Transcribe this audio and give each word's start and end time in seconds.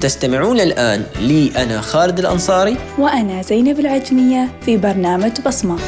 تستمعون 0.00 0.60
الآن 0.60 1.04
لي 1.20 1.52
أنا 1.56 1.80
خالد 1.80 2.18
الأنصاري. 2.18 2.76
وأنا 2.98 3.42
زينب 3.42 3.80
العجمية 3.80 4.48
في 4.60 4.76
برنامج 4.76 5.40
بصمة. 5.46 5.78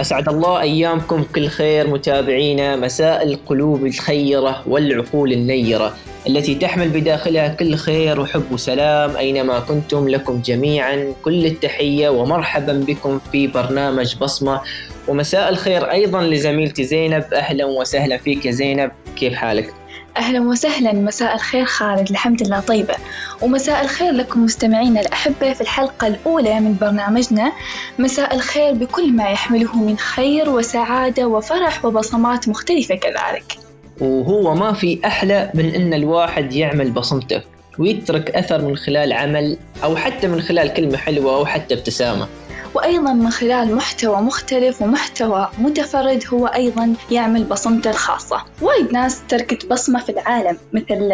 أسعد 0.00 0.28
الله 0.28 0.60
أيامكم 0.60 1.24
كل 1.34 1.48
خير 1.48 1.86
متابعينا. 1.88 2.76
مساء 2.76 3.22
القلوب 3.22 3.86
الخيرة 3.86 4.62
والعقول 4.66 5.32
النيرة 5.32 5.96
التي 6.28 6.54
تحمل 6.54 6.88
بداخلها 6.88 7.48
كل 7.48 7.74
خير 7.74 8.20
وحب 8.20 8.52
وسلام 8.52 9.16
أينما 9.16 9.60
كنتم 9.60 10.08
لكم 10.08 10.42
جميعا. 10.44 11.12
كل 11.22 11.46
التحية 11.46 12.08
ومرحبا 12.08 12.84
بكم 12.86 13.20
في 13.32 13.46
برنامج 13.46 14.16
بصمة. 14.16 14.60
ومساء 15.08 15.48
الخير 15.48 15.90
أيضا 15.90 16.22
لزميلتي 16.22 16.84
زينب. 16.84 17.24
أهلا 17.34 17.64
وسهلا 17.64 18.16
فيك 18.16 18.46
يا 18.46 18.50
زينب. 18.50 18.90
كيف 19.16 19.34
حالك؟ 19.34 19.74
أهلا 20.16 20.40
وسهلا. 20.40 20.92
مساء 20.92 21.34
الخير 21.34 21.64
خالد 21.64 22.10
الحمد 22.10 22.42
لله 22.42 22.60
طيبة. 22.60 22.94
ومساء 23.42 23.84
الخير 23.84 24.12
لكم 24.12 24.44
مستمعينا 24.44 25.00
الأحبة 25.00 25.52
في 25.52 25.60
الحلقة 25.60 26.06
الأولى 26.06 26.60
من 26.60 26.76
برنامجنا. 26.80 27.52
مساء 27.98 28.34
الخير 28.34 28.72
بكل 28.72 29.12
ما 29.12 29.30
يحمله 29.30 29.76
من 29.76 29.98
خير 29.98 30.50
وسعادة 30.50 31.26
وفرح 31.26 31.84
وبصمات 31.84 32.48
مختلفة 32.48 32.94
كذلك. 32.94 33.58
وهو 34.00 34.54
ما 34.54 34.72
في 34.72 35.00
أحلى 35.04 35.50
من 35.54 35.74
أن 35.74 35.94
الواحد 35.94 36.52
يعمل 36.52 36.90
بصمته 36.90 37.42
ويترك 37.78 38.30
أثر 38.30 38.62
من 38.62 38.76
خلال 38.76 39.12
عمل 39.12 39.58
أو 39.84 39.96
حتى 39.96 40.28
من 40.28 40.40
خلال 40.40 40.74
كلمة 40.74 40.96
حلوة 40.96 41.36
أو 41.36 41.46
حتى 41.46 41.74
ابتسامة. 41.74 42.26
وأيضا 42.76 43.12
من 43.12 43.30
خلال 43.30 43.74
محتوى 43.74 44.20
مختلف 44.20 44.82
ومحتوى 44.82 45.48
متفرد 45.58 46.24
هو 46.32 46.46
أيضا 46.46 46.94
يعمل 47.10 47.44
بصمته 47.44 47.90
الخاصة. 47.90 48.44
وايد 48.62 48.92
ناس 48.92 49.20
تركت 49.28 49.66
بصمة 49.66 50.00
في 50.00 50.12
العالم 50.12 50.58
مثل 50.72 51.12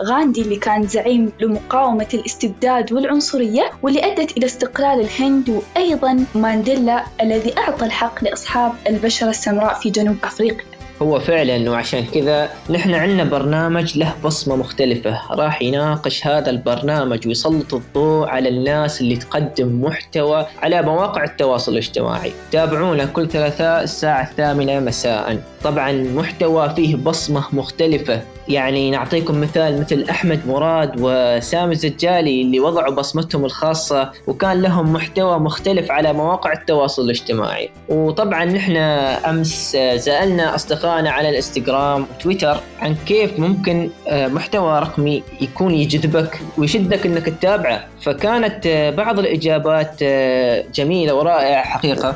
غاندي 0.00 0.42
اللي 0.42 0.56
كان 0.56 0.86
زعيم 0.86 1.32
لمقاومة 1.40 2.08
الاستبداد 2.14 2.92
والعنصرية 2.92 3.70
واللي 3.82 4.12
أدت 4.12 4.36
إلى 4.36 4.46
استقلال 4.46 5.00
الهند 5.00 5.62
وأيضا 5.76 6.24
مانديلا 6.34 7.04
الذي 7.22 7.58
أعطى 7.58 7.86
الحق 7.86 8.24
لأصحاب 8.24 8.72
البشرة 8.86 9.30
السمراء 9.30 9.74
في 9.74 9.90
جنوب 9.90 10.16
أفريقيا. 10.24 10.71
هو 11.02 11.20
فعلا 11.20 11.70
وعشان 11.70 12.04
كذا 12.04 12.50
نحن 12.70 12.94
عندنا 12.94 13.24
برنامج 13.24 13.98
له 13.98 14.14
بصمة 14.24 14.56
مختلفة. 14.56 15.20
راح 15.30 15.62
يناقش 15.62 16.26
هذا 16.26 16.50
البرنامج 16.50 17.28
ويسلط 17.28 17.74
الضوء 17.74 18.28
على 18.28 18.48
الناس 18.48 19.00
اللي 19.00 19.16
تقدم 19.16 19.84
محتوى 19.84 20.46
على 20.62 20.82
مواقع 20.82 21.24
التواصل 21.24 21.72
الاجتماعي. 21.72 22.32
تابعونا 22.52 23.04
كل 23.04 23.28
ثلاثاء 23.28 23.82
الساعة 23.82 24.22
الثامنة 24.30 24.80
مساء. 24.80 25.42
طبعا 25.64 25.92
محتوى 25.92 26.70
فيه 26.76 26.96
بصمة 26.96 27.44
مختلفة. 27.52 28.22
يعني 28.48 28.90
نعطيكم 28.90 29.40
مثال 29.40 29.80
مثل 29.80 30.06
أحمد 30.10 30.40
مراد 30.46 30.92
وسامي 30.98 31.72
الزجالي 31.72 32.42
اللي 32.42 32.60
وضعوا 32.60 32.94
بصمتهم 32.94 33.44
الخاصة 33.44 34.10
وكان 34.26 34.62
لهم 34.62 34.92
محتوى 34.92 35.38
مختلف 35.38 35.90
على 35.90 36.12
مواقع 36.12 36.52
التواصل 36.52 37.02
الاجتماعي. 37.02 37.70
وطبعا 37.88 38.44
نحن 38.44 38.76
أمس 38.76 39.76
سألنا 39.96 40.54
أصدقائنا 40.54 41.10
على 41.10 41.28
الإنستغرام 41.28 42.06
وتويتر 42.16 42.56
عن 42.80 42.94
كيف 43.06 43.38
ممكن 43.38 43.90
آه، 44.08 44.28
محتوى 44.28 44.78
رقمي 44.78 45.22
يكون 45.40 45.74
يجذبك 45.74 46.40
ويشدك 46.58 47.06
أنك 47.06 47.26
تتابعه. 47.26 47.84
فكانت 48.02 48.66
آه، 48.66 48.90
بعض 48.90 49.18
الإجابات 49.18 49.94
آه، 50.02 50.64
جميلة 50.74 51.14
ورائعة 51.14 51.64
حقيقة. 51.64 52.14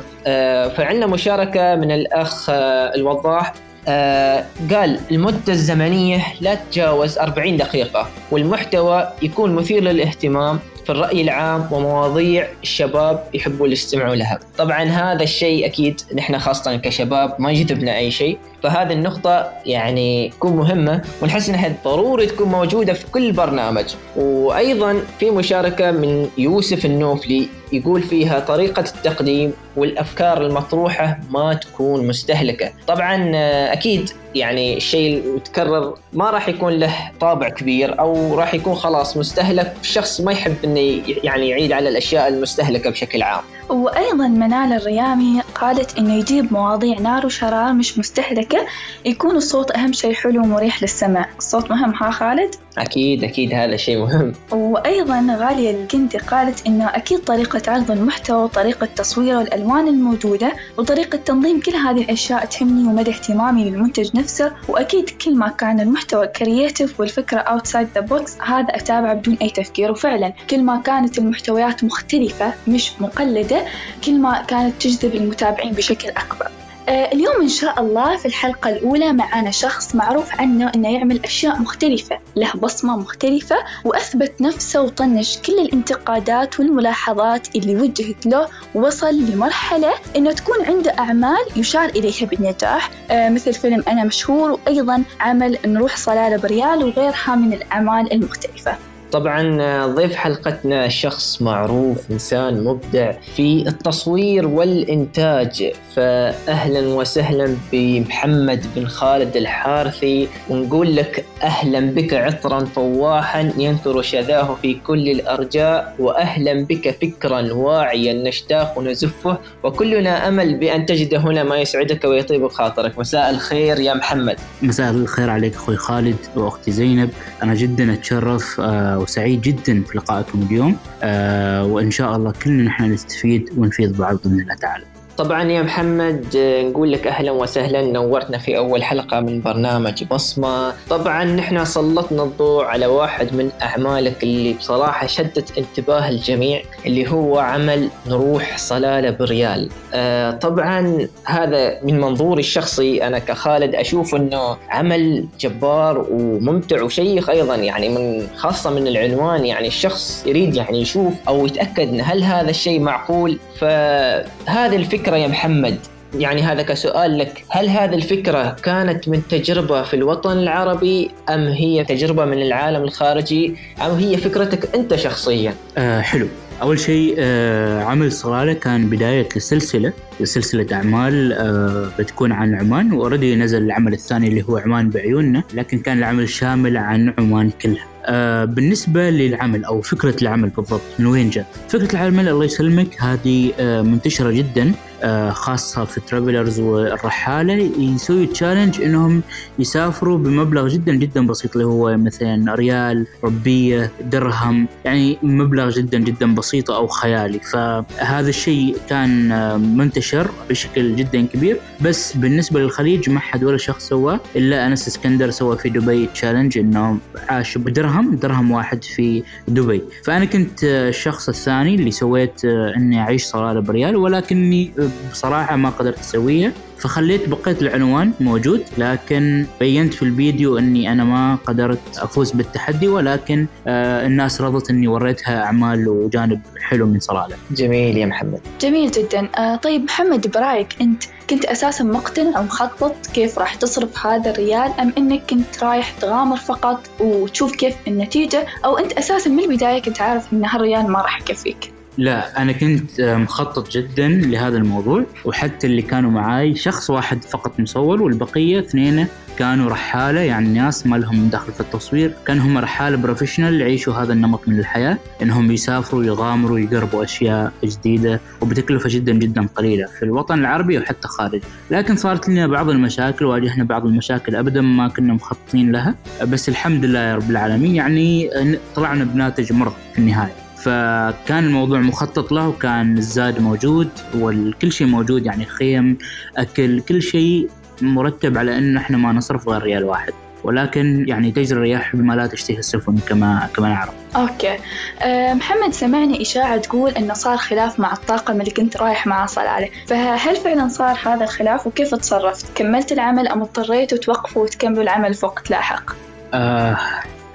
فعندنا 0.77 1.07
مشاركة 1.07 1.75
من 1.75 1.91
الأخ 1.91 2.49
الوضاح. 2.95 3.53
آه 3.87 4.45
قال 4.71 4.99
المدة 5.11 5.53
الزمنية 5.53 6.23
لا 6.41 6.55
تتجاوز 6.55 7.17
40 7.17 7.57
دقيقة 7.57 8.07
والمحتوى 8.31 9.07
يكون 9.21 9.55
مثير 9.55 9.83
للاهتمام. 9.83 10.59
في 10.87 10.93
الرأي 10.93 11.21
العام 11.21 11.67
ومواضيع 11.71 12.47
الشباب 12.63 13.23
يحبون 13.33 13.71
يستمعوا 13.71 14.15
لها. 14.15 14.39
طبعا 14.57 14.83
هذا 14.83 15.23
الشيء 15.23 15.65
أكيد 15.65 16.01
نحن 16.15 16.39
خاصة 16.39 16.75
كشباب 16.75 17.35
ما 17.39 17.51
يجذبنا 17.51 17.97
أي 17.97 18.11
شيء. 18.11 18.37
فهذه 18.63 18.93
النقطة 18.93 19.49
يعني 19.65 20.29
تكون 20.29 20.55
مهمة 20.55 21.01
ونحس 21.21 21.49
إنها 21.49 21.73
ضروري 21.85 22.25
تكون 22.25 22.47
موجودة 22.47 22.93
في 22.93 23.05
كل 23.11 23.31
برنامج. 23.31 23.85
وأيضا 24.15 25.01
في 25.19 25.31
مشاركة 25.31 25.91
من 25.91 26.29
يوسف 26.37 26.85
النوفلي 26.85 27.47
يقول 27.73 28.01
فيها 28.01 28.39
طريقة 28.39 28.79
التقديم 28.79 29.53
والأفكار 29.75 30.45
المطروحة 30.45 31.19
ما 31.29 31.53
تكون 31.53 32.07
مستهلكة. 32.07 32.71
طبعا 32.87 33.31
أكيد 33.73 34.09
يعني 34.37 34.77
الشيء 34.77 35.17
المتكرر 35.19 35.93
ما 36.13 36.29
راح 36.29 36.49
يكون 36.49 36.73
له 36.73 36.95
طابع 37.19 37.49
كبير 37.49 37.99
أو 37.99 38.35
راح 38.35 38.53
يكون 38.53 38.75
خلاص 38.75 39.17
مستهلك 39.17 39.73
الشخص 39.81 40.21
ما 40.21 40.31
يحب 40.31 40.55
إنه 40.63 41.01
يعني 41.23 41.49
يعيد 41.49 41.71
على 41.71 41.89
الأشياء 41.89 42.27
المستهلكة 42.27 42.89
بشكل 42.89 43.21
عام. 43.21 43.43
وأيضا 43.69 44.27
منال 44.27 44.73
الريامي 44.73 45.41
قالت 45.55 45.97
إنه 45.97 46.13
يجيب 46.13 46.53
مواضيع 46.53 46.99
نار 46.99 47.25
وشرار 47.25 47.73
مش 47.73 47.99
مستهلكة 47.99 48.65
يكون 49.05 49.35
الصوت 49.35 49.71
أهم 49.71 49.93
شيء 49.93 50.13
حلو 50.13 50.41
ومريح 50.43 50.81
للسمع 50.81 51.25
الصوت 51.37 51.71
مهم 51.71 51.93
ها 51.95 52.11
خالد؟ 52.11 52.55
أكيد 52.77 53.23
أكيد 53.23 53.53
هذا 53.53 53.75
شيء 53.75 53.97
مهم. 53.97 54.33
وأيضا 54.51 55.37
غالية 55.39 55.71
الكنتي 55.71 56.17
قالت 56.17 56.67
إنه 56.67 56.85
أكيد 56.85 57.19
طريقة 57.19 57.61
عرض 57.67 57.91
المحتوى 57.91 58.43
وطريقة 58.43 58.87
تصويره 58.95 59.37
والألوان 59.37 59.87
الموجودة 59.87 60.53
وطريقة 60.77 61.17
تنظيم 61.17 61.59
كل 61.59 61.75
هذه 61.75 62.01
الأشياء 62.01 62.45
تهمني 62.45 62.87
ومدى 62.87 63.11
اهتمامي 63.11 63.69
للمنتج 63.69 64.17
نفسه. 64.17 64.26
وأكيد 64.67 65.09
كل 65.09 65.35
ما 65.35 65.47
كان 65.47 65.79
المحتوى 65.79 66.27
creative 66.27 66.99
والفكرة 66.99 67.39
outside 67.39 67.87
the 67.95 68.01
box 68.01 68.41
هذا 68.41 68.75
أتابعه 68.75 69.13
بدون 69.13 69.37
أي 69.41 69.49
تفكير. 69.49 69.91
وفعلا 69.91 70.33
كل 70.49 70.63
ما 70.63 70.81
كانت 70.81 71.17
المحتويات 71.17 71.83
مختلفة 71.83 72.53
مش 72.67 72.91
مقلدة 73.01 73.65
كل 74.05 74.19
ما 74.19 74.43
كانت 74.43 74.81
تجذب 74.81 75.15
المتابعين 75.15 75.73
بشكل 75.73 76.09
أكبر. 76.09 76.51
اليوم 76.89 77.41
إن 77.41 77.47
شاء 77.49 77.81
الله 77.81 78.17
في 78.17 78.25
الحلقة 78.25 78.69
الأولى 78.69 79.13
معنا 79.13 79.51
شخص 79.51 79.95
معروف 79.95 80.39
عنه 80.39 80.71
إنه 80.75 80.93
يعمل 80.93 81.19
أشياء 81.23 81.59
مختلفة 81.59 82.19
له 82.35 82.51
بصمة 82.55 82.97
مختلفة 82.97 83.55
وأثبت 83.85 84.41
نفسه 84.41 84.81
وطنش 84.81 85.37
كل 85.37 85.59
الانتقادات 85.59 86.59
والملاحظات 86.59 87.55
اللي 87.55 87.75
وجهت 87.75 88.25
له 88.25 88.47
ووصل 88.75 89.15
لمرحلة 89.15 89.93
إنه 90.15 90.31
تكون 90.31 90.65
عنده 90.65 90.93
أعمال 90.99 91.45
يشار 91.55 91.89
إليها 91.89 92.25
بالنجاح 92.25 92.89
آه، 93.11 93.29
مثل 93.29 93.53
فيلم 93.53 93.83
أنا 93.87 94.03
مشهور 94.03 94.51
وأيضا 94.51 95.03
عمل 95.19 95.57
نروح 95.65 95.97
صلالة 95.97 96.37
بريال 96.37 96.83
وغيرها 96.83 97.35
من 97.35 97.53
الأعمال 97.53 98.13
المختلفة. 98.13 98.77
طبعا 99.11 99.85
ضيف 99.85 100.15
حلقتنا 100.15 100.87
شخص 100.87 101.41
معروف 101.41 102.11
إنسان 102.11 102.63
مبدع 102.63 103.11
في 103.35 103.67
التصوير 103.67 104.47
والإنتاج. 104.47 105.71
فاهلا 105.95 106.87
وسهلا 106.87 107.55
بمحمد 107.71 108.65
بن 108.75 108.87
خالد 108.87 109.37
الحارثي. 109.37 110.27
ونقول 110.49 110.95
لك 110.95 111.25
أهلا 111.43 111.79
بك 111.79 112.13
عطرا 112.13 112.65
فواحا 112.65 113.51
ينثر 113.57 114.01
شذاه 114.01 114.57
في 114.61 114.73
كل 114.73 115.09
الأرجاء. 115.09 115.95
واهلا 115.99 116.65
بك 116.65 116.97
فكرا 117.01 117.53
واعيا 117.53 118.13
نشتاق 118.13 118.79
نزفه 118.79 119.37
وكلنا 119.63 120.27
أمل 120.27 120.57
بأن 120.57 120.85
تجد 120.85 121.13
هنا 121.13 121.43
ما 121.43 121.57
يسعدك 121.57 122.05
ويطيب 122.05 122.47
خاطرك. 122.47 122.99
مساء 122.99 123.29
الخير 123.29 123.79
يا 123.79 123.93
محمد. 123.93 124.35
مساء 124.61 124.91
الخير 124.91 125.29
عليك 125.29 125.55
أخوي 125.55 125.75
خالد 125.75 126.17
وأختي 126.35 126.71
زينب. 126.71 127.09
أنا 127.43 127.55
جدا 127.55 127.93
أتشرف 127.93 128.61
آه، 128.61 128.96
وسعيد 128.97 129.41
جدا 129.41 129.83
في 129.83 129.97
لقائكم 129.97 130.41
اليوم. 130.41 130.77
آه، 131.03 131.65
وإن 131.65 131.91
شاء 131.91 132.15
الله 132.15 132.33
كلنا 132.43 132.63
نحن 132.63 132.83
نستفيد 132.83 133.49
ونفيد 133.57 133.97
بعض 133.97 134.17
بإذن 134.23 134.39
الله 134.39 134.55
تعالى. 134.55 134.96
طبعا 135.17 135.43
يا 135.43 135.61
محمد 135.61 136.25
نقول 136.37 136.91
لك 136.91 137.07
أهلا 137.07 137.31
وسهلا 137.31 137.81
نورتنا 137.81 138.37
في 138.37 138.57
أول 138.57 138.83
حلقة 138.83 139.19
من 139.19 139.41
برنامج 139.41 140.03
بصمة. 140.03 140.73
طبعا 140.89 141.23
نحن 141.23 141.65
سلطنا 141.65 142.23
الضوء 142.23 142.63
على 142.65 142.85
واحد 142.85 143.33
من 143.35 143.49
أعمالك 143.61 144.23
اللي 144.23 144.53
بصراحة 144.53 145.07
شدت 145.07 145.57
انتباه 145.57 146.09
الجميع 146.09 146.61
اللي 146.85 147.11
هو 147.11 147.39
عمل 147.39 147.89
نروح 148.07 148.57
صلالة 148.57 149.09
بريال. 149.09 149.69
آه 149.93 150.31
طبعا 150.31 151.07
هذا 151.25 151.79
من 151.83 152.01
منظوري 152.01 152.39
الشخصي. 152.39 153.07
أنا 153.07 153.19
كخالد 153.19 153.75
أشوف 153.75 154.15
إنه 154.15 154.57
عمل 154.69 155.25
جبار 155.39 156.05
وممتع 156.11 156.83
وشيق 156.83 157.29
أيضا 157.29 157.55
يعني 157.55 157.89
من 157.89 158.27
خاصة 158.35 158.69
من 158.69 158.87
العنوان 158.87 159.45
يعني 159.45 159.67
الشخص 159.67 160.23
يريد 160.27 160.55
يعني 160.55 160.81
يشوف 160.81 161.13
أو 161.27 161.45
يتأكد 161.45 161.99
هل 162.03 162.23
هذا 162.23 162.49
الشيء 162.49 162.79
معقول. 162.79 163.39
فهذه 163.59 164.75
الفكرة 165.07 165.21
يا 165.21 165.27
محمد؟ 165.27 165.77
يعني 166.15 166.41
هذا 166.41 166.61
كسؤال 166.61 167.17
لك 167.17 167.43
هل 167.49 167.69
هذه 167.69 167.95
الفكرة 167.95 168.55
كانت 168.63 169.09
من 169.09 169.21
تجربة 169.29 169.83
في 169.83 169.93
الوطن 169.93 170.37
العربي 170.37 171.11
أم 171.29 171.47
هي 171.47 171.83
تجربة 171.83 172.25
من 172.25 172.41
العالم 172.41 172.83
الخارجي 172.83 173.55
أم 173.85 173.91
هي 173.91 174.17
فكرتك 174.17 174.75
أنت 174.75 174.95
شخصيا؟ 174.95 175.53
آه 175.77 176.01
حلو. 176.01 176.27
أول 176.61 176.79
شيء 176.79 177.15
آه، 177.19 177.83
عمل 177.83 178.11
صلاله 178.11 178.53
كان 178.53 178.89
بداية 178.89 179.29
لسلسلة 179.35 179.93
لسلسلة 180.19 180.67
أعمال 180.73 181.33
آه، 181.33 181.89
بتكون 181.99 182.31
عن 182.31 182.55
عمان 182.55 182.93
وأوريدي 182.93 183.35
نزل 183.35 183.63
العمل 183.63 183.93
الثاني 183.93 184.27
اللي 184.27 184.43
هو 184.49 184.57
عمان 184.57 184.89
بعيوننا 184.89 185.43
لكن 185.53 185.79
كان 185.79 185.97
العمل 185.97 186.29
شامل 186.29 186.77
عن 186.77 187.13
عمان 187.17 187.51
كلها. 187.61 187.85
آه، 188.05 188.45
بالنسبة 188.45 189.09
للعمل 189.09 189.65
أو 189.65 189.81
فكرة 189.81 190.15
العمل 190.21 190.49
بالضبط 190.49 190.81
من 190.99 191.05
وين 191.05 191.29
جاء؟ 191.29 191.45
فكرة 191.69 191.91
العمل 191.91 192.29
الله 192.29 192.45
يسلمك 192.45 193.01
هذه 193.01 193.51
منتشرة 193.81 194.31
جدا. 194.31 194.63
آه، 194.63 194.86
خاصة 195.31 195.85
في 195.85 195.97
ال 195.97 196.03
travelers 196.03 196.59
والرحالة 196.59 197.53
يسوي 197.77 198.25
challenge 198.25 198.81
إنهم 198.81 199.21
يسافروا 199.59 200.17
بمبلغ 200.17 200.67
جدا 200.67 200.95
جدا 200.95 201.27
بسيط 201.27 201.51
اللي 201.53 201.67
هو 201.67 201.97
مثلا 201.97 202.55
ريال 202.55 203.07
ربية 203.23 203.91
درهم 204.01 204.67
يعني 204.85 205.17
مبلغ 205.23 205.69
جدا 205.69 205.97
جدا 205.97 206.35
بسيط 206.35 206.71
أو 206.71 206.87
خيالي. 206.87 207.39
فهذا 207.39 208.29
الشيء 208.29 208.77
كان 208.89 209.31
آه، 209.31 209.57
منتشر 209.57 210.31
بشكل 210.49 210.95
جدا 210.95 211.25
كبير. 211.25 211.59
بس 211.81 212.17
بالنسبة 212.17 212.59
للخليج 212.59 213.09
ما 213.09 213.19
حد 213.19 213.43
ولا 213.43 213.57
شخص 213.57 213.89
سواه 213.89 214.19
إلا 214.35 214.67
انس 214.67 214.87
اسكندر 214.87 215.29
سوى 215.29 215.57
في 215.57 215.69
دبي 215.69 216.05
challenge 216.13 216.57
انه 216.57 216.97
عاش 217.29 217.57
بدرهم 217.57 218.15
درهم 218.15 218.51
واحد 218.51 218.83
في 218.83 219.23
دبي. 219.47 219.81
فأنا 220.03 220.25
كنت 220.25 220.63
آه، 220.63 220.89
الشخص 220.89 221.29
الثاني 221.29 221.75
اللي 221.75 221.91
سويت 221.91 222.45
إني 222.45 222.99
أعيش 222.99 223.23
صلالة 223.23 223.59
بريال 223.59 223.95
ولكني 223.95 224.71
بصراحة 225.11 225.55
ما 225.55 225.69
قدرت 225.69 225.99
أسويها 225.99 226.51
فخليت 226.77 227.29
بقيت 227.29 227.61
العنوان 227.61 228.11
موجود 228.19 228.63
لكن 228.77 229.45
بينت 229.59 229.93
في 229.93 230.01
الفيديو 230.01 230.57
إني 230.57 230.91
أنا 230.91 231.03
ما 231.03 231.37
قدرت 231.45 231.97
أفوز 231.97 232.31
بالتحدي 232.31 232.87
ولكن 232.87 233.47
آه 233.67 234.05
الناس 234.05 234.41
رضت 234.41 234.69
إني 234.69 234.87
وريتها 234.87 235.43
أعمال 235.43 235.87
وجانب 235.87 236.41
حلو 236.61 236.85
من 236.85 236.99
صلاله. 236.99 237.35
جميل 237.51 237.97
يا 237.97 238.05
محمد. 238.05 238.39
جميل 238.61 238.91
جدا، 238.91 239.29
آه 239.37 239.55
طيب 239.55 239.83
محمد 239.83 240.31
برأيك 240.31 240.67
أنت 240.81 241.03
كنت 241.29 241.45
أساسا 241.45 241.83
مقتنع 241.83 242.39
ومخطط 242.39 243.07
كيف 243.13 243.39
راح 243.39 243.55
تصرف 243.55 244.05
هذا 244.05 244.31
الريال 244.31 244.71
أم 244.79 244.93
إنك 244.97 245.21
كنت 245.29 245.63
رايح 245.63 245.91
تغامر 245.91 246.37
فقط 246.37 246.89
وتشوف 246.99 247.55
كيف 247.55 247.75
النتيجة 247.87 248.45
أو 248.65 248.77
أنت 248.77 248.91
أساسا 248.91 249.29
من 249.29 249.39
البداية 249.39 249.81
كنت 249.81 250.01
عارف 250.01 250.33
إن 250.33 250.45
هالريال 250.45 250.91
ما 250.91 251.01
راح 251.01 251.21
يكفيك؟ 251.21 251.76
لا 251.97 252.41
أنا 252.41 252.51
كنت 252.51 253.01
مخطط 253.01 253.71
جدا 253.71 254.07
لهذا 254.07 254.57
الموضوع 254.57 255.03
وحتى 255.25 255.67
اللي 255.67 255.81
كانوا 255.81 256.11
معاي 256.11 256.55
شخص 256.55 256.89
واحد 256.89 257.23
فقط 257.23 257.59
مصور 257.59 258.01
والبقية 258.01 258.59
اثنين 258.59 259.07
كانوا 259.37 259.69
رحالة 259.69 260.19
يعني 260.19 260.49
ناس 260.49 260.87
ما 260.87 260.95
لهم 260.95 261.29
دخل 261.29 261.53
في 261.53 261.59
التصوير. 261.59 262.13
كان 262.25 262.39
هم 262.39 262.57
رحالة 262.57 262.97
بروفيشنال 262.97 263.61
يعيشوا 263.61 263.93
هذا 263.93 264.13
النمط 264.13 264.47
من 264.47 264.59
الحياة 264.59 264.97
إنهم 265.21 265.51
يسافروا 265.51 266.03
يغامروا 266.03 266.59
يقربوا 266.59 267.03
أشياء 267.03 267.53
جديدة 267.63 268.19
وبتكلفة 268.41 268.89
جدا 268.89 269.13
جدا 269.13 269.47
قليلة 269.55 269.85
في 269.85 270.05
الوطن 270.05 270.39
العربي 270.39 270.77
وحتى 270.77 271.07
خارج. 271.07 271.41
لكن 271.71 271.95
صارت 271.95 272.29
لنا 272.29 272.47
بعض 272.47 272.69
المشاكل 272.69 273.25
واجهنا 273.25 273.63
بعض 273.63 273.85
المشاكل 273.85 274.35
ابدا 274.35 274.61
ما 274.61 274.87
كنا 274.87 275.13
مخططين 275.13 275.71
لها. 275.71 275.95
بس 276.23 276.49
الحمد 276.49 276.85
لله 276.85 276.99
يا 276.99 277.15
رب 277.15 277.29
العالمين 277.29 277.75
يعني 277.75 278.29
طلعنا 278.75 279.03
بناتج 279.03 279.53
مرضي 279.53 279.75
في 279.93 279.99
النهاية. 279.99 280.46
فكان 280.67 281.43
الموضوع 281.43 281.79
مخطط 281.79 282.31
له 282.31 282.47
وكان 282.47 282.97
الزاد 282.97 283.41
موجود 283.41 283.89
وكل 284.15 284.71
شيء 284.71 284.87
موجود 284.87 285.25
يعني 285.25 285.45
خيم 285.45 285.97
أكل 286.37 286.81
كل 286.81 287.01
شيء 287.01 287.49
مرتب 287.81 288.37
على 288.37 288.57
إنه 288.57 288.79
إحنا 288.79 288.97
ما 288.97 289.13
نصرف 289.13 289.49
غير 289.49 289.61
ريال 289.61 289.83
واحد. 289.83 290.13
ولكن 290.43 291.05
يعني 291.07 291.31
تجري 291.31 291.57
الرياح 291.57 291.95
بما 291.95 292.13
لا 292.13 292.27
تشتهي 292.27 292.57
السفن 292.57 292.97
كما 293.07 293.49
كما 293.55 293.69
نعرف. 293.69 293.93
أوكي. 294.15 294.57
أه 295.01 295.33
محمد 295.33 295.73
سمعني 295.73 296.21
إشاعة 296.21 296.57
تقول 296.57 296.91
إنه 296.91 297.13
صار 297.13 297.37
خلاف 297.37 297.79
مع 297.79 297.93
الطاقم 297.93 298.41
اللي 298.41 298.51
كنت 298.51 298.77
رايح 298.77 299.07
معاه 299.07 299.25
صلاله، 299.25 299.69
فهل 299.87 300.35
فعلا 300.35 300.67
صار 300.67 300.97
هذا 301.05 301.23
الخلاف؟ 301.23 301.67
وكيف 301.67 301.95
تصرفت؟ 301.95 302.45
كملت 302.55 302.91
العمل 302.91 303.27
أم 303.27 303.41
اضطريتوا 303.41 303.97
توقفوا 303.97 304.43
وتكملوا 304.43 304.83
العمل 304.83 305.13
في 305.13 305.25
وقت 305.25 305.49
لاحق؟ 305.49 305.91
آه 306.33 306.77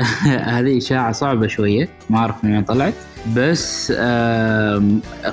هذه 0.54 0.78
إشاعة 0.78 1.12
صعبة 1.12 1.46
شوية. 1.46 1.88
ما 2.10 2.18
أعرف 2.18 2.44
من 2.44 2.52
وين 2.52 2.64
طلعت. 2.64 2.94
بس 3.36 3.92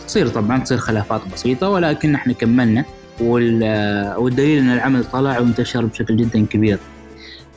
تصير 0.08 0.28
طبعا 0.28 0.60
تصير 0.60 0.78
خلافات 0.78 1.22
بسيطة 1.34 1.70
ولكن 1.70 2.16
إحنا 2.16 2.34
كملنا 2.34 2.86
والدليل 3.22 4.60
إن 4.60 4.72
العمل 4.72 5.04
طلع 5.06 5.40
وانتشر 5.40 5.86
بشكل 5.86 6.18
جدا 6.18 6.46
كبير. 6.46 6.80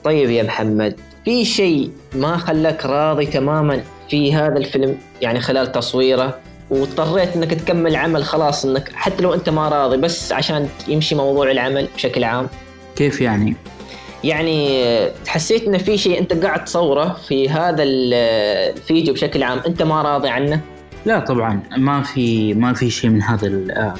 طيب 0.04 0.30
يا 0.30 0.42
محمد 0.42 0.96
في 1.24 1.44
شيء 1.44 1.90
ما 2.14 2.36
خلاك 2.36 2.86
راضي 2.86 3.26
تماما 3.26 3.80
في 4.10 4.34
هذا 4.34 4.56
الفيلم؟ 4.56 4.96
يعني 5.20 5.40
خلال 5.40 5.72
تصويره 5.72 6.38
واضطريت 6.70 7.36
إنك 7.36 7.54
تكمل 7.54 7.96
عمل 7.96 8.24
خلاص 8.24 8.64
إنك 8.64 8.92
حتى 8.94 9.22
لو 9.22 9.34
أنت 9.34 9.48
ما 9.48 9.68
راضي 9.68 9.96
بس 9.96 10.32
عشان 10.32 10.68
يمشي 10.88 11.14
موضوع 11.14 11.50
العمل 11.50 11.88
بشكل 11.96 12.24
عام؟ 12.24 12.46
كيف 12.96 13.20
يعني؟ 13.20 13.56
يعني 14.24 14.84
حسيت 15.26 15.68
إن 15.68 15.78
في 15.78 15.98
شيء 15.98 16.18
أنت 16.18 16.44
قاعد 16.44 16.64
تصوره 16.64 17.16
في 17.28 17.48
هذا 17.48 17.82
الفيديو 17.82 19.14
بشكل 19.14 19.42
عام 19.42 19.58
أنت 19.66 19.82
ما 19.82 20.02
راضي 20.02 20.28
عنه؟ 20.28 20.60
لا 21.06 21.18
طبعا 21.18 21.60
ما 21.76 22.02
في 22.02 22.54
ما 22.54 22.72
في 22.72 22.90
شيء 22.90 23.10
من 23.10 23.22
هذا 23.22 23.48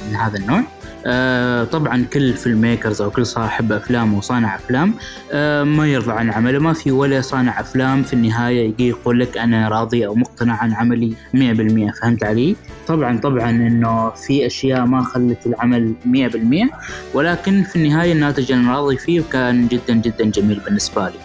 من 0.09 0.15
هذا 0.15 0.37
النوع 0.39 0.61
آه 1.05 1.63
طبعا 1.63 2.05
كل 2.13 2.33
فيلم 2.33 2.61
ميكرز 2.61 3.01
أو 3.01 3.09
كل 3.11 3.25
صاحب 3.25 3.71
أفلام 3.71 4.13
وصانع 4.13 4.55
أفلام 4.55 4.93
آه 5.31 5.63
ما 5.63 5.87
يرضى 5.87 6.11
عن 6.11 6.29
عمله 6.31 6.59
ما 6.59 6.73
في 6.73 6.91
ولا 6.91 7.21
صانع 7.21 7.59
أفلام 7.59 8.03
في 8.03 8.13
النهاية 8.13 8.69
يجي 8.69 8.87
يقول 8.87 9.19
لك 9.19 9.37
أنا 9.37 9.67
راضي 9.69 10.05
أو 10.07 10.15
مقتنع 10.15 10.55
عن 10.55 10.73
عملي 10.73 11.13
100% 11.35 12.01
فهمت 12.01 12.23
علي؟ 12.23 12.55
طبعا 12.87 13.17
طبعا 13.19 13.49
إنه 13.49 14.09
في 14.09 14.45
أشياء 14.45 14.85
ما 14.85 15.03
خلت 15.03 15.45
العمل 15.45 15.93
100% 16.05 16.67
ولكن 17.13 17.63
في 17.63 17.75
النهاية 17.75 18.13
الناتج 18.13 18.51
أنا 18.51 18.75
راضي 18.75 18.97
فيه 18.97 19.21
وكان 19.21 19.67
جدا 19.67 19.93
جدا 19.93 20.25
جميل 20.25 20.59
بالنسبة 20.65 21.05
لي. 21.09 21.19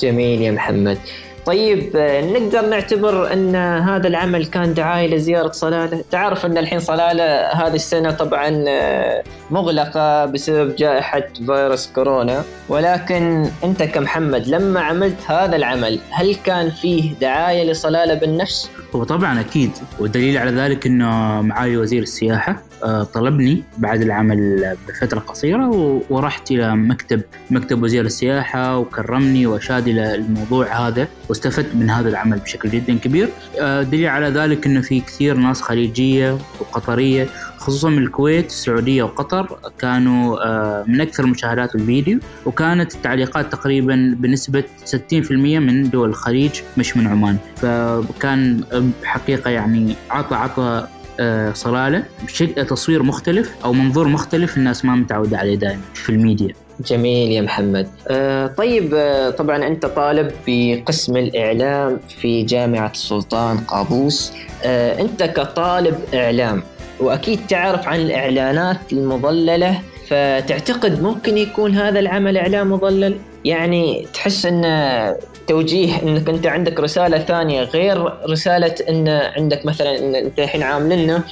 جميل 0.00 0.42
يا 0.42 0.50
محمد. 0.52 0.98
طيب 1.46 1.90
نقدر 2.32 2.68
نعتبر 2.68 3.32
أن 3.32 3.56
هذا 3.56 4.08
العمل 4.08 4.46
كان 4.46 4.74
دعاية 4.74 5.14
لزيارة 5.14 5.50
صلالة، 5.50 6.04
تعرف 6.10 6.46
أن 6.46 6.58
الحين 6.58 6.80
صلالة 6.80 7.46
هذه 7.46 7.74
السنة 7.74 8.10
طبعا 8.10 8.64
آه، 8.68 9.22
مغلقة 9.50 10.24
بسبب 10.24 10.76
جائحة 10.76 11.22
فيروس 11.46 11.86
كورونا، 11.94 12.44
ولكن 12.68 13.50
أنت 13.64 13.82
كمحمد 13.82 14.48
لما 14.48 14.80
عملت 14.80 15.16
هذا 15.26 15.56
العمل 15.56 15.98
هل 16.10 16.34
كان 16.34 16.70
فيه 16.70 17.14
دعاية 17.20 17.70
لصلالة 17.70 18.14
بالنفس؟ 18.14 18.70
هو 18.96 19.04
طبعا 19.04 19.40
أكيد. 19.40 19.70
والدليل 20.00 20.38
على 20.38 20.50
ذلك 20.50 20.86
إنه 20.86 21.42
معالي 21.42 21.76
وزير 21.76 22.02
السياحة 22.02 22.62
آه، 22.84 23.02
طلبني 23.02 23.62
بعد 23.78 24.02
العمل 24.02 24.76
بفترة 24.88 25.18
قصيرة 25.18 26.00
ورحت 26.10 26.50
إلى 26.50 26.76
مكتب 26.76 27.20
مكتب 27.50 27.82
وزير 27.82 28.04
السياحة 28.04 28.78
وكرمني 28.78 29.46
وأشاد 29.46 29.88
إلى 29.88 30.14
الموضوع 30.14 30.66
هذا. 30.88 31.08
واستفدت 31.32 31.74
من 31.74 31.90
هذا 31.90 32.08
العمل 32.08 32.38
بشكل 32.38 32.70
جدا 32.70 32.98
كبير. 32.98 33.28
آه، 33.60 33.82
دليل 33.82 34.06
على 34.06 34.28
ذلك 34.28 34.66
أنه 34.66 34.80
في 34.80 35.00
كثير 35.00 35.36
ناس 35.36 35.62
خليجية 35.62 36.38
وقطرية 36.60 37.28
خصوصا 37.58 37.90
من 37.90 37.98
الكويت 37.98 38.46
السعودية 38.46 39.02
وقطر 39.02 39.58
كانوا 39.78 40.46
آه، 40.46 40.84
من 40.86 41.00
أكثر 41.00 41.26
مشاهدات 41.26 41.74
الفيديو 41.74 42.18
وكانت 42.46 42.94
التعليقات 42.94 43.52
تقريبا 43.52 44.14
بنسبة 44.18 44.64
60% 44.84 45.58
من 45.58 45.90
دول 45.90 46.08
الخليج 46.08 46.60
مش 46.78 46.96
من 46.96 47.06
عمان. 47.06 47.36
فكان 47.56 48.64
حقيقة 49.04 49.50
يعني 49.50 49.96
عطى 50.10 50.34
عطى 50.34 50.86
آه، 51.20 51.52
صلالة 51.52 52.04
بشكل 52.24 52.66
تصوير 52.66 53.02
مختلف 53.02 53.50
أو 53.64 53.72
منظور 53.72 54.08
مختلف 54.08 54.56
الناس 54.56 54.84
ما 54.84 54.94
متعودة 54.94 55.38
عليه 55.38 55.54
دائما 55.54 55.82
في 55.94 56.10
الميديا. 56.10 56.54
جميل 56.80 57.32
يا 57.32 57.40
محمد. 57.40 57.88
آه 58.08 58.46
طيب 58.46 58.94
آه 58.94 59.30
طبعا 59.30 59.66
أنت 59.66 59.86
طالب 59.86 60.30
بقسم 60.46 61.16
الإعلام 61.16 62.00
في 62.20 62.42
جامعة 62.42 62.90
السلطان 62.90 63.58
قابوس. 63.58 64.32
آه 64.64 65.00
أنت 65.00 65.22
كطالب 65.22 65.98
إعلام 66.14 66.62
وأكيد 67.00 67.40
تعرف 67.48 67.88
عن 67.88 68.00
الإعلانات 68.00 68.92
المضللة 68.92 69.80
فتعتقد 70.08 71.02
ممكن 71.02 71.38
يكون 71.38 71.74
هذا 71.74 71.98
العمل 71.98 72.36
إعلام 72.36 72.72
مضلل؟ 72.72 73.16
يعني 73.44 74.06
تحس 74.14 74.46
إن 74.46 75.14
توجيه 75.46 76.02
إنك 76.02 76.28
أنت 76.28 76.46
عندك 76.46 76.80
رسالة 76.80 77.18
ثانية 77.18 77.62
غير 77.62 78.12
رسالة 78.30 78.74
إن 78.88 79.08
عندك 79.08 79.66
مثلا 79.66 79.98
إن 79.98 80.14
أنت 80.14 80.38
الحين 80.38 80.62
عاملنا 80.62 81.22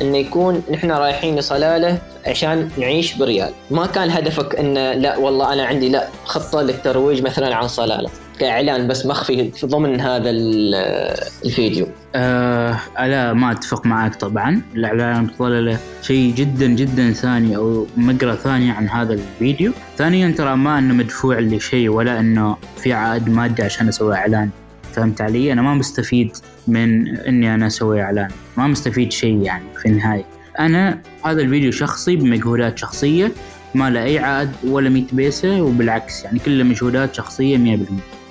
إنه 0.00 0.18
يكون 0.18 0.62
نحن 0.72 0.90
رايحين 0.90 1.36
لصلالة 1.36 1.98
عشان 2.26 2.70
نعيش 2.78 3.14
بريال، 3.14 3.50
ما 3.70 3.86
كان 3.86 4.10
هدفك 4.10 4.56
انه 4.56 4.92
لا 4.92 5.16
والله 5.16 5.52
أنا 5.52 5.64
عندي 5.64 5.88
لا 5.88 6.08
خطة 6.24 6.62
للترويج 6.62 7.22
مثلا 7.22 7.54
عن 7.54 7.68
صلالة. 7.68 8.10
كإعلان 8.38 8.88
بس 8.88 9.06
مخفي 9.06 9.50
في 9.50 9.66
ضمن 9.66 10.00
هذا 10.00 10.30
الفيديو. 10.30 11.86
آه 12.14 12.78
لا 12.98 13.32
ما 13.32 13.52
أتفق 13.52 13.86
معك 13.86 14.14
طبعا. 14.14 14.62
الإعلان 14.74 15.16
المتضلله 15.16 15.78
شيء 16.02 16.34
جدا 16.34 16.66
جدا 16.66 17.12
ثاني 17.12 17.56
أو 17.56 17.86
مقرى 17.96 18.36
ثانية 18.36 18.72
عن 18.72 18.88
هذا 18.88 19.12
الفيديو. 19.12 19.72
ثانيا 19.96 20.34
ترى 20.38 20.56
ما 20.56 20.78
إنه 20.78 20.94
مدفوع 20.94 21.38
لشيء 21.38 21.88
ولا 21.88 22.20
إنه 22.20 22.56
في 22.76 22.92
عائد 22.92 23.28
مادي 23.28 23.62
عشان 23.62 23.88
أسوي 23.88 24.14
إعلان. 24.14 24.50
فهمت 24.98 25.20
علي؟ 25.20 25.52
أنا 25.52 25.62
ما 25.62 25.74
مستفيد 25.74 26.36
من 26.68 27.16
إني 27.16 27.54
أنا 27.54 27.66
أسوي 27.66 28.02
إعلان. 28.02 28.28
ما 28.56 28.66
مستفيد 28.66 29.12
شيء 29.12 29.42
يعني 29.42 29.64
في 29.82 29.88
النهاية. 29.88 30.24
أنا 30.58 30.98
هذا 31.24 31.42
الفيديو 31.42 31.70
شخصي 31.70 32.16
بمجهودات 32.16 32.78
شخصية 32.78 33.32
ما 33.74 33.90
له 33.90 34.02
أي 34.02 34.18
عائد 34.18 34.50
ولا 34.64 34.90
100 34.90 35.04
بيسة 35.12 35.62
وبالعكس 35.62 36.24
يعني 36.24 36.38
كله 36.38 36.64
مجهودات 36.64 37.14
شخصية 37.14 37.76
100% 37.76 37.80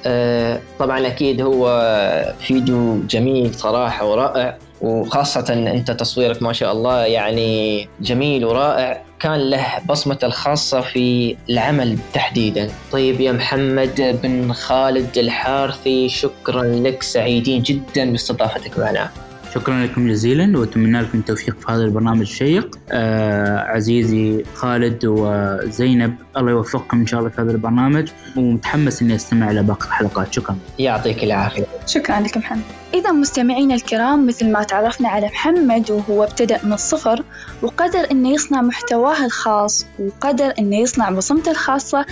أه 0.05 0.59
طبعا 0.79 1.07
أكيد 1.07 1.41
هو 1.41 2.35
فيديو 2.39 2.99
جميل 3.09 3.55
صراحة 3.55 4.05
ورائع. 4.05 4.57
وخاصة 4.81 5.53
أنت 5.53 5.91
تصويرك 5.91 6.43
ما 6.43 6.53
شاء 6.53 6.71
الله 6.71 7.05
يعني 7.05 7.89
جميل 8.01 8.45
ورائع. 8.45 9.01
كان 9.19 9.49
له 9.49 9.65
بصمته 9.89 10.25
الخاصة 10.25 10.81
في 10.81 11.37
العمل 11.49 11.97
تحديدا. 12.13 12.69
طيب 12.91 13.21
يا 13.21 13.31
محمد 13.31 14.19
بن 14.23 14.53
خالد 14.53 15.17
الحارثي 15.17 16.09
شكرا 16.09 16.63
لك 16.63 17.03
سعيدين 17.03 17.61
جدا 17.61 18.11
باستضافتك 18.11 18.79
معنا. 18.79 19.09
شكرا 19.57 19.85
لكم 19.85 20.07
جزيلا 20.07 20.59
وأتمنى 20.59 21.01
لكم 21.01 21.17
التوفيق 21.17 21.59
في 21.59 21.71
هذا 21.71 21.83
البرنامج 21.83 22.19
الشيق. 22.19 22.79
آه 22.91 23.59
عزيزي 23.59 24.43
خالد 24.55 25.05
وزينب 25.05 26.15
الله 26.37 26.51
يوفقكم 26.51 26.99
إن 26.99 27.07
شاء 27.07 27.19
الله 27.19 27.31
في 27.31 27.41
هذا 27.41 27.51
البرنامج 27.51 28.09
ومتحمس 28.35 29.01
إني 29.01 29.15
أستمع 29.15 29.51
إلى 29.51 29.63
باقي 29.63 29.87
الحلقات. 29.87 30.33
شكرا. 30.33 30.57
يعطيك 30.79 31.23
العافية. 31.23 31.65
شكرا 31.87 32.19
لك 32.19 32.37
محمد 32.37 32.61
إذا 32.93 33.11
مستمعينا 33.11 33.75
الكرام 33.75 34.27
مثل 34.27 34.51
ما 34.51 34.63
تعرفنا 34.63 35.09
على 35.09 35.25
محمد 35.25 35.91
وهو 35.91 36.23
ابتدأ 36.23 36.59
من 36.63 36.73
الصفر 36.73 37.23
وقدر 37.61 38.11
إنه 38.11 38.29
يصنع 38.29 38.61
محتواه 38.61 39.25
الخاص 39.25 39.85
وقدر 39.99 40.53
إنه 40.59 40.75
يصنع 40.75 41.09
بصمته 41.09 41.51
الخاصة 41.51 42.05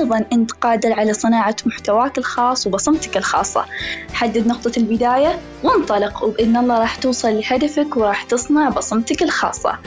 أيضا 0.00 0.24
أنت 0.32 0.52
قادر 0.52 0.92
على 0.92 1.12
صناعة 1.12 1.56
محتواك 1.66 2.18
الخاص 2.18 2.66
وبصمتك 2.66 3.16
الخاصة. 3.16 3.64
حدد 4.12 4.46
نقطة 4.46 4.72
البداية 4.76 5.38
وانطلق 5.62 6.24
وبإذن 6.24 6.56
الله 6.56 6.78
راح 6.78 6.96
توصل 6.96 7.40
لهدفك 7.40 7.96
وراح 7.96 8.22
تصنع 8.22 8.68
بصمتك 8.68 9.22
الخاصة. 9.22 9.78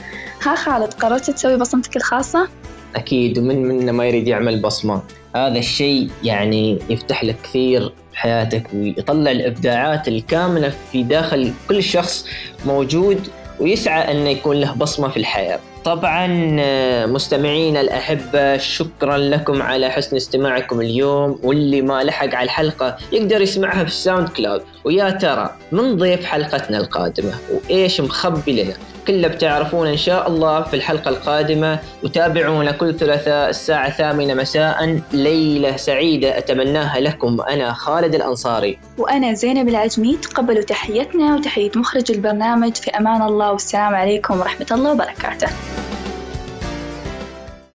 ها 0.42 0.54
خالد 0.54 0.94
قررت 0.94 1.30
تسوي 1.30 1.56
بصمتك 1.56 1.96
الخاصة؟ 1.96 2.48
أكيد 2.96 3.38
ومن 3.38 3.62
منا 3.62 3.92
ما 3.92 4.06
يريد 4.06 4.28
يعمل 4.28 4.62
بصمة. 4.62 5.02
هذا 5.36 5.58
الشيء 5.58 6.10
يعني 6.24 6.78
يفتح 6.90 7.24
لك 7.24 7.36
كثير 7.42 7.92
حياتك 8.14 8.66
ويطلع 8.74 9.30
الإبداعات 9.30 10.08
الكاملة 10.08 10.72
في 10.92 11.02
داخل 11.02 11.52
كل 11.68 11.82
شخص 11.82 12.26
موجود 12.66 13.28
ويسعى 13.60 14.12
أنه 14.12 14.28
يكون 14.28 14.56
له 14.56 14.74
بصمة 14.74 15.08
في 15.08 15.16
الحياة. 15.16 15.60
طبعا 15.88 16.56
آه، 16.60 17.06
مستمعينا 17.06 17.80
الأحبة 17.80 18.56
شكرا 18.56 19.16
لكم 19.16 19.62
على 19.62 19.90
حسن 19.90 20.16
استماعكم 20.16 20.80
اليوم. 20.80 21.38
واللي 21.42 21.82
ما 21.82 22.02
لحق 22.02 22.34
على 22.34 22.44
الحلقة 22.44 22.96
يقدر 23.12 23.40
يسمعها 23.40 23.84
في 23.84 23.90
الساوند 23.90 24.28
كلاود. 24.28 24.62
ويا 24.84 25.10
ترى 25.10 25.54
من 25.72 25.96
ضيف 25.96 26.24
حلقتنا 26.24 26.78
القادمة؟ 26.78 27.32
وإيش 27.50 28.00
مخبي 28.00 28.62
لنا؟ 28.62 28.74
كله 29.06 29.28
بتعرفون 29.28 29.86
إن 29.86 29.96
شاء 29.96 30.28
الله 30.28 30.62
في 30.62 30.74
الحلقة 30.74 31.08
القادمة. 31.08 31.78
وتابعونا 32.04 32.72
كل 32.72 32.94
ثلاثاء 32.94 33.48
الساعة 33.48 33.86
الثامنة 33.86 34.34
مساء. 34.34 35.00
ليلة 35.12 35.76
سعيدة 35.76 36.38
أتمناها 36.38 37.00
لكم. 37.00 37.40
أنا 37.40 37.72
خالد 37.72 38.14
الأنصاري. 38.14 38.78
وأنا 38.98 39.32
زينب 39.32 39.68
العجمي 39.68 40.16
تقبلوا 40.16 40.62
تحيتنا 40.62 41.34
وتحية 41.34 41.70
مخرج 41.76 42.12
البرنامج 42.12 42.74
في 42.74 42.90
أمان 42.90 43.22
الله. 43.22 43.52
والسلام 43.52 43.94
عليكم 43.94 44.40
ورحمة 44.40 44.66
الله 44.72 44.92
وبركاته. 44.92 45.48